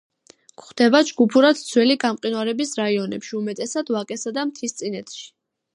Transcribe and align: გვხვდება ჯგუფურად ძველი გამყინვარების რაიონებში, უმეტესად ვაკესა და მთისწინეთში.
გვხვდება 0.61 1.01
ჯგუფურად 1.09 1.61
ძველი 1.65 1.97
გამყინვარების 2.05 2.73
რაიონებში, 2.81 3.35
უმეტესად 3.43 3.97
ვაკესა 3.99 4.37
და 4.41 4.49
მთისწინეთში. 4.53 5.27